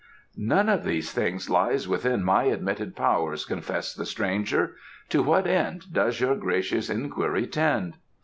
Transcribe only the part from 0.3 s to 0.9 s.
"None of